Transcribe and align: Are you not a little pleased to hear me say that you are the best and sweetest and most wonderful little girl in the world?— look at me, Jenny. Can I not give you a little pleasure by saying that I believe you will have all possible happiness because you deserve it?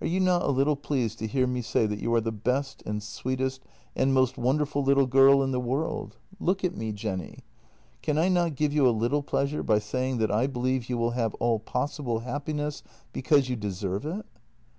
Are 0.00 0.06
you 0.06 0.20
not 0.20 0.40
a 0.42 0.50
little 0.50 0.74
pleased 0.74 1.18
to 1.18 1.26
hear 1.26 1.46
me 1.46 1.60
say 1.60 1.84
that 1.84 1.98
you 2.00 2.14
are 2.14 2.20
the 2.22 2.32
best 2.32 2.82
and 2.86 3.02
sweetest 3.02 3.60
and 3.94 4.14
most 4.14 4.38
wonderful 4.38 4.82
little 4.82 5.06
girl 5.06 5.42
in 5.42 5.50
the 5.50 5.60
world?— 5.60 6.16
look 6.40 6.64
at 6.64 6.74
me, 6.74 6.92
Jenny. 6.92 7.40
Can 8.00 8.16
I 8.16 8.30
not 8.30 8.56
give 8.56 8.72
you 8.72 8.88
a 8.88 8.90
little 8.90 9.22
pleasure 9.22 9.62
by 9.62 9.78
saying 9.78 10.16
that 10.16 10.32
I 10.32 10.46
believe 10.46 10.88
you 10.88 10.96
will 10.96 11.10
have 11.10 11.34
all 11.40 11.58
possible 11.58 12.20
happiness 12.20 12.82
because 13.12 13.50
you 13.50 13.56
deserve 13.56 14.06
it? 14.06 14.24